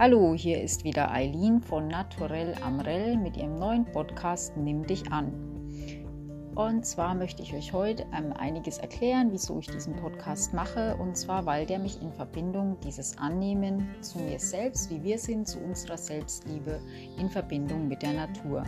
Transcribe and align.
Hallo, 0.00 0.32
hier 0.34 0.62
ist 0.62 0.82
wieder 0.84 1.10
Eileen 1.10 1.60
von 1.60 1.86
Naturell 1.86 2.54
Amrell 2.62 3.18
mit 3.18 3.36
ihrem 3.36 3.58
neuen 3.58 3.84
Podcast 3.84 4.56
Nimm 4.56 4.86
dich 4.86 5.12
an. 5.12 5.30
Und 6.54 6.86
zwar 6.86 7.14
möchte 7.14 7.42
ich 7.42 7.52
euch 7.52 7.74
heute 7.74 8.06
ähm, 8.16 8.32
einiges 8.32 8.78
erklären, 8.78 9.28
wieso 9.30 9.58
ich 9.58 9.66
diesen 9.66 9.94
Podcast 9.96 10.54
mache. 10.54 10.96
Und 10.96 11.18
zwar, 11.18 11.44
weil 11.44 11.66
der 11.66 11.78
mich 11.78 12.00
in 12.00 12.14
Verbindung 12.14 12.78
dieses 12.82 13.18
Annehmen 13.18 13.94
zu 14.00 14.20
mir 14.20 14.38
selbst, 14.38 14.90
wie 14.90 15.02
wir 15.02 15.18
sind, 15.18 15.46
zu 15.46 15.58
unserer 15.58 15.98
Selbstliebe, 15.98 16.80
in 17.18 17.28
Verbindung 17.28 17.86
mit 17.86 18.00
der 18.00 18.14
Natur. 18.14 18.64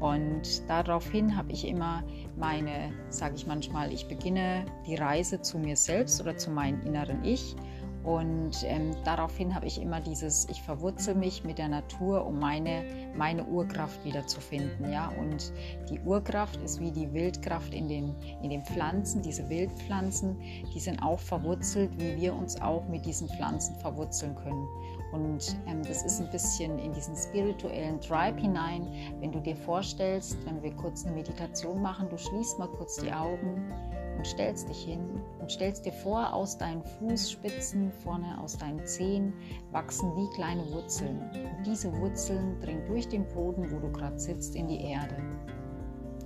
Und 0.00 0.66
daraufhin 0.70 1.36
habe 1.36 1.52
ich 1.52 1.68
immer 1.68 2.02
meine, 2.38 2.94
sage 3.10 3.34
ich 3.34 3.46
manchmal, 3.46 3.92
ich 3.92 4.08
beginne 4.08 4.64
die 4.86 4.94
Reise 4.94 5.42
zu 5.42 5.58
mir 5.58 5.76
selbst 5.76 6.18
oder 6.22 6.38
zu 6.38 6.50
meinem 6.50 6.80
inneren 6.86 7.22
Ich 7.24 7.56
und 8.04 8.64
ähm, 8.64 8.96
daraufhin 9.04 9.54
habe 9.54 9.66
ich 9.66 9.80
immer 9.80 10.00
dieses, 10.00 10.48
ich 10.48 10.60
verwurzel 10.62 11.14
mich 11.14 11.44
mit 11.44 11.58
der 11.58 11.68
Natur, 11.68 12.26
um 12.26 12.38
meine, 12.38 12.84
meine 13.16 13.44
Urkraft 13.44 14.04
wiederzufinden. 14.04 14.92
Ja? 14.92 15.12
Und 15.20 15.52
die 15.88 16.00
Urkraft 16.00 16.56
ist 16.62 16.80
wie 16.80 16.90
die 16.90 17.12
Wildkraft 17.12 17.72
in 17.72 17.88
den, 17.88 18.14
in 18.42 18.50
den 18.50 18.64
Pflanzen, 18.64 19.22
diese 19.22 19.48
Wildpflanzen, 19.48 20.36
die 20.74 20.80
sind 20.80 21.00
auch 21.00 21.20
verwurzelt, 21.20 21.96
wie 21.98 22.16
wir 22.20 22.34
uns 22.34 22.60
auch 22.60 22.88
mit 22.88 23.06
diesen 23.06 23.28
Pflanzen 23.28 23.76
verwurzeln 23.76 24.34
können. 24.34 24.66
Und 25.12 25.56
ähm, 25.68 25.82
das 25.86 26.02
ist 26.02 26.20
ein 26.20 26.30
bisschen 26.30 26.78
in 26.78 26.92
diesen 26.92 27.14
spirituellen 27.14 28.00
Tribe 28.00 28.40
hinein. 28.40 28.88
Wenn 29.20 29.30
du 29.30 29.40
dir 29.40 29.54
vorstellst, 29.56 30.38
wenn 30.46 30.62
wir 30.62 30.74
kurz 30.74 31.04
eine 31.04 31.14
Meditation 31.14 31.80
machen, 31.82 32.08
du 32.08 32.18
schließt 32.18 32.58
mal 32.58 32.68
kurz 32.68 32.96
die 32.96 33.12
Augen 33.12 33.62
und 34.16 34.26
stellst 34.26 34.68
dich 34.68 34.84
hin 34.84 35.20
und 35.40 35.50
stellst 35.50 35.84
dir 35.84 35.92
vor, 35.92 36.32
aus 36.32 36.56
deinen 36.58 36.82
Fußspitzen 36.82 37.90
vorne, 37.90 38.40
aus 38.40 38.56
deinen 38.56 38.84
Zehen 38.86 39.32
wachsen 39.70 40.14
wie 40.16 40.28
kleine 40.34 40.70
Wurzeln. 40.72 41.20
Und 41.32 41.66
diese 41.66 41.92
Wurzeln 42.00 42.60
dringen 42.60 42.86
durch 42.86 43.08
den 43.08 43.26
Boden, 43.28 43.70
wo 43.70 43.78
du 43.78 43.90
gerade 43.90 44.18
sitzt, 44.18 44.54
in 44.54 44.68
die 44.68 44.82
Erde. 44.82 45.16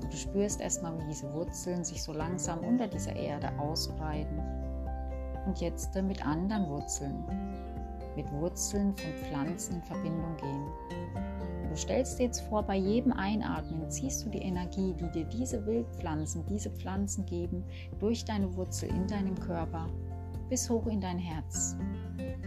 Und 0.02 0.12
du 0.12 0.16
spürst 0.16 0.60
erstmal, 0.60 0.98
wie 0.98 1.06
diese 1.08 1.32
Wurzeln 1.32 1.84
sich 1.84 2.02
so 2.02 2.12
langsam 2.12 2.60
unter 2.60 2.86
dieser 2.86 3.16
Erde 3.16 3.50
ausbreiten. 3.58 4.40
Und 5.46 5.60
jetzt 5.60 5.94
mit 5.94 6.24
anderen 6.26 6.68
Wurzeln, 6.68 7.24
mit 8.16 8.30
Wurzeln 8.32 8.94
von 8.96 9.12
Pflanzen 9.12 9.76
in 9.76 9.82
Verbindung 9.82 10.36
gehen. 10.36 10.66
Du 11.76 11.82
stellst 11.82 12.18
dir 12.18 12.24
jetzt 12.24 12.40
vor, 12.48 12.62
bei 12.62 12.76
jedem 12.76 13.12
Einatmen 13.12 13.90
ziehst 13.90 14.24
du 14.24 14.30
die 14.30 14.38
Energie, 14.38 14.94
die 14.94 15.10
dir 15.10 15.26
diese 15.26 15.66
Wildpflanzen, 15.66 16.42
diese 16.46 16.70
Pflanzen 16.70 17.26
geben, 17.26 17.62
durch 17.98 18.24
deine 18.24 18.56
Wurzel 18.56 18.88
in 18.88 19.06
deinem 19.06 19.38
Körper 19.38 19.86
bis 20.48 20.70
hoch 20.70 20.86
in 20.86 21.02
dein 21.02 21.18
Herz. 21.18 21.76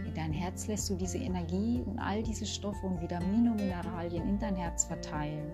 In 0.04 0.12
dein 0.16 0.32
Herz 0.32 0.66
lässt 0.66 0.90
du 0.90 0.96
diese 0.96 1.18
Energie 1.18 1.80
und 1.86 2.00
all 2.00 2.24
diese 2.24 2.44
Stoffe 2.44 2.84
und 2.84 3.00
Vitamine 3.00 3.52
und 3.52 3.60
Mineralien 3.60 4.28
in 4.28 4.38
dein 4.40 4.56
Herz 4.56 4.86
verteilen. 4.86 5.52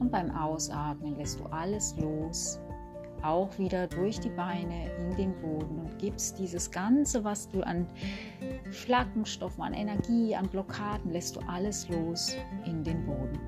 Und 0.00 0.10
beim 0.10 0.32
Ausatmen 0.32 1.14
lässt 1.18 1.38
du 1.38 1.44
alles 1.44 1.94
los, 1.98 2.58
auch 3.22 3.58
wieder 3.58 3.86
durch 3.86 4.20
die 4.20 4.30
Beine 4.30 4.90
in 4.96 5.16
den 5.16 5.40
Boden 5.40 5.80
und 5.80 5.98
gibst 5.98 6.38
dieses 6.38 6.70
Ganze, 6.70 7.24
was 7.24 7.48
du 7.48 7.62
an 7.62 7.86
Flaggenstoffen, 8.70 9.62
an 9.62 9.74
Energie, 9.74 10.34
an 10.34 10.48
Blockaden, 10.48 11.12
lässt 11.12 11.36
du 11.36 11.40
alles 11.46 11.88
los 11.88 12.36
in 12.64 12.84
den 12.84 13.04
Boden. 13.04 13.38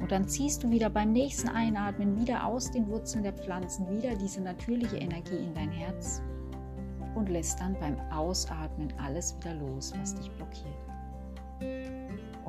Und 0.00 0.12
dann 0.12 0.28
ziehst 0.28 0.62
du 0.62 0.70
wieder 0.70 0.90
beim 0.90 1.12
nächsten 1.12 1.48
Einatmen 1.48 2.20
wieder 2.20 2.44
aus 2.44 2.70
den 2.70 2.86
Wurzeln 2.88 3.22
der 3.22 3.32
Pflanzen 3.32 3.88
wieder 3.90 4.14
diese 4.14 4.40
natürliche 4.42 4.96
Energie 4.96 5.38
in 5.38 5.54
dein 5.54 5.70
Herz 5.70 6.20
und 7.14 7.28
lässt 7.28 7.60
dann 7.60 7.74
beim 7.80 7.98
Ausatmen 8.12 8.92
alles 8.98 9.36
wieder 9.36 9.54
los, 9.54 9.94
was 9.98 10.14
dich 10.14 10.30
blockiert. 10.32 10.93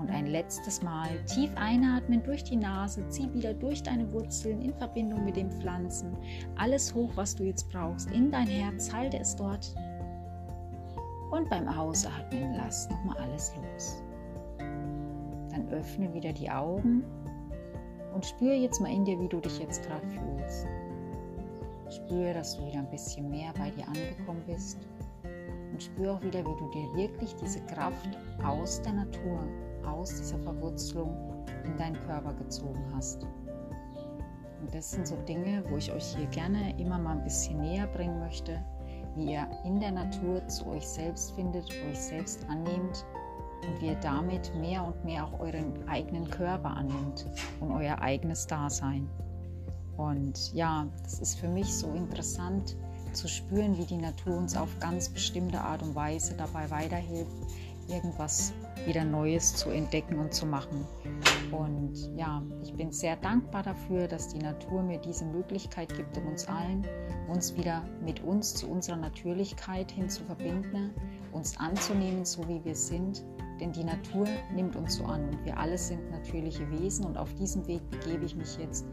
Und 0.05 0.11
ein 0.11 0.27
letztes 0.27 0.83
Mal 0.83 1.09
tief 1.25 1.49
einatmen 1.55 2.21
durch 2.21 2.43
die 2.43 2.57
Nase, 2.57 3.09
zieh 3.09 3.33
wieder 3.33 3.55
durch 3.55 3.81
deine 3.81 4.13
Wurzeln 4.13 4.61
in 4.61 4.71
Verbindung 4.75 5.25
mit 5.25 5.35
den 5.35 5.49
Pflanzen 5.49 6.15
alles 6.57 6.93
hoch, 6.93 7.09
was 7.15 7.35
du 7.35 7.43
jetzt 7.43 7.71
brauchst, 7.71 8.11
in 8.11 8.29
dein 8.29 8.45
Herz, 8.45 8.93
halte 8.93 9.17
es 9.17 9.35
dort. 9.35 9.73
Und 11.31 11.49
beim 11.49 11.67
Ausatmen 11.67 12.53
lass 12.55 12.87
nochmal 12.87 13.17
alles 13.17 13.51
los. 13.55 14.03
Dann 14.59 15.67
öffne 15.71 16.13
wieder 16.13 16.33
die 16.33 16.51
Augen 16.51 17.03
und 18.13 18.23
spüre 18.23 18.53
jetzt 18.53 18.79
mal 18.79 18.93
in 18.93 19.05
dir, 19.05 19.19
wie 19.19 19.27
du 19.27 19.39
dich 19.39 19.57
jetzt 19.57 19.81
gerade 19.87 20.05
fühlst. 20.07 20.67
Spüre, 21.89 22.35
dass 22.35 22.55
du 22.57 22.67
wieder 22.67 22.77
ein 22.77 22.91
bisschen 22.91 23.27
mehr 23.31 23.51
bei 23.57 23.71
dir 23.71 23.87
angekommen 23.87 24.43
bist 24.45 24.77
und 25.71 25.81
spüre 25.81 26.13
auch 26.13 26.21
wieder, 26.21 26.41
wie 26.41 26.59
du 26.59 26.69
dir 26.69 26.95
wirklich 26.95 27.35
diese 27.37 27.59
Kraft 27.61 28.19
aus 28.43 28.83
der 28.83 28.93
Natur, 28.93 29.39
aus 29.87 30.09
dieser 30.09 30.39
Verwurzelung 30.39 31.45
in 31.63 31.77
deinen 31.77 31.99
Körper 32.05 32.33
gezogen 32.33 32.83
hast. 32.93 33.23
Und 34.61 34.73
das 34.73 34.91
sind 34.91 35.07
so 35.07 35.15
Dinge, 35.27 35.63
wo 35.69 35.77
ich 35.77 35.91
euch 35.91 36.15
hier 36.15 36.27
gerne 36.27 36.77
immer 36.79 36.97
mal 36.97 37.17
ein 37.17 37.23
bisschen 37.23 37.61
näher 37.61 37.87
bringen 37.87 38.19
möchte, 38.19 38.63
wie 39.15 39.33
ihr 39.33 39.47
in 39.63 39.79
der 39.79 39.91
Natur 39.91 40.45
zu 40.47 40.67
euch 40.67 40.87
selbst 40.87 41.31
findet, 41.35 41.69
euch 41.89 41.99
selbst 41.99 42.47
annehmt 42.49 43.05
und 43.67 43.81
wie 43.81 43.87
ihr 43.87 43.95
damit 43.95 44.53
mehr 44.55 44.83
und 44.83 45.03
mehr 45.05 45.25
auch 45.25 45.39
euren 45.39 45.87
eigenen 45.87 46.29
Körper 46.29 46.71
annimmt 46.71 47.25
und 47.59 47.71
euer 47.71 47.99
eigenes 47.99 48.47
Dasein. 48.47 49.07
Und 49.97 50.53
ja, 50.53 50.87
das 51.03 51.19
ist 51.19 51.39
für 51.39 51.47
mich 51.47 51.73
so 51.73 51.93
interessant 51.93 52.75
zu 53.13 53.27
spüren, 53.27 53.77
wie 53.77 53.85
die 53.85 53.97
Natur 53.97 54.37
uns 54.37 54.57
auf 54.57 54.69
ganz 54.79 55.09
bestimmte 55.09 55.59
Art 55.61 55.81
und 55.81 55.95
Weise 55.95 56.35
dabei 56.35 56.69
weiterhilft, 56.69 57.31
irgendwas 57.87 58.53
wieder 58.85 59.03
Neues 59.03 59.55
zu 59.55 59.69
entdecken 59.69 60.19
und 60.19 60.33
zu 60.33 60.45
machen. 60.45 60.85
Und 61.51 62.11
ja, 62.15 62.43
ich 62.61 62.73
bin 62.73 62.91
sehr 62.91 63.15
dankbar 63.17 63.63
dafür, 63.63 64.07
dass 64.07 64.29
die 64.29 64.39
Natur 64.39 64.83
mir 64.83 64.99
diese 64.99 65.25
Möglichkeit 65.25 65.95
gibt, 65.95 66.17
um 66.17 66.27
uns 66.27 66.47
allen, 66.47 66.85
uns 67.27 67.55
wieder 67.55 67.83
mit 68.03 68.23
uns 68.23 68.55
zu 68.55 68.69
unserer 68.69 68.97
Natürlichkeit 68.97 69.91
hin 69.91 70.09
zu 70.09 70.23
verbinden, 70.23 70.91
uns 71.31 71.57
anzunehmen, 71.57 72.25
so 72.25 72.47
wie 72.47 72.63
wir 72.63 72.75
sind. 72.75 73.23
Denn 73.59 73.71
die 73.71 73.85
Natur 73.85 74.27
nimmt 74.53 74.75
uns 74.75 74.95
so 74.95 75.05
an 75.05 75.29
und 75.29 75.45
wir 75.45 75.57
alle 75.57 75.77
sind 75.77 76.11
natürliche 76.11 76.69
Wesen 76.71 77.05
und 77.05 77.17
auf 77.17 77.33
diesem 77.35 77.65
Weg 77.67 77.81
begebe 77.89 78.25
ich 78.25 78.35
mich 78.35 78.57
jetzt, 78.57 78.85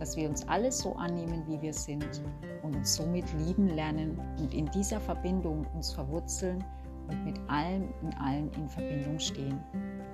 dass 0.00 0.16
wir 0.16 0.28
uns 0.28 0.46
alle 0.48 0.72
so 0.72 0.94
annehmen, 0.96 1.44
wie 1.46 1.62
wir 1.62 1.72
sind 1.72 2.20
und 2.64 2.74
uns 2.74 2.96
somit 2.96 3.24
lieben 3.46 3.68
lernen 3.68 4.20
und 4.40 4.54
in 4.54 4.66
dieser 4.72 5.00
Verbindung 5.00 5.64
uns 5.72 5.92
verwurzeln 5.92 6.64
und 7.08 7.24
mit 7.24 7.38
allem 7.48 7.88
in 8.02 8.12
allen 8.14 8.50
in 8.52 8.68
Verbindung 8.68 9.18
stehen. 9.18 9.58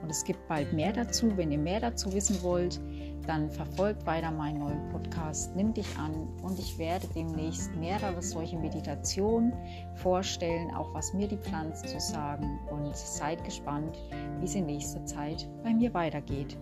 Und 0.02 0.10
es 0.10 0.24
gibt 0.24 0.46
bald 0.48 0.72
mehr 0.72 0.92
dazu. 0.92 1.36
Wenn 1.36 1.50
ihr 1.50 1.58
mehr 1.58 1.80
dazu 1.80 2.12
wissen 2.12 2.42
wollt, 2.42 2.80
dann 3.26 3.50
verfolgt 3.50 4.04
weiter 4.06 4.30
meinen 4.30 4.58
neuen 4.58 4.88
Podcast 4.90 5.54
Nimm 5.56 5.72
dich 5.72 5.86
an 5.98 6.28
und 6.42 6.58
ich 6.58 6.78
werde 6.78 7.06
demnächst 7.14 7.74
mehrere 7.76 8.20
solche 8.22 8.58
Meditationen 8.58 9.52
vorstellen, 9.94 10.70
auch 10.74 10.92
was 10.92 11.14
mir 11.14 11.28
die 11.28 11.38
Pflanzen 11.38 11.88
zu 11.88 12.00
sagen 12.00 12.58
und 12.70 12.94
seid 12.96 13.42
gespannt, 13.44 13.98
wie 14.40 14.44
es 14.44 14.54
in 14.54 14.66
nächster 14.66 15.04
Zeit 15.06 15.48
bei 15.62 15.72
mir 15.72 15.94
weitergeht. 15.94 16.56